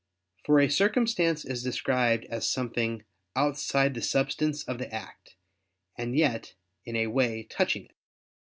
[0.45, 3.03] For a circumstance is described as something
[3.35, 5.35] outside the substance of the act,
[5.95, 7.95] and yet in a way touching it.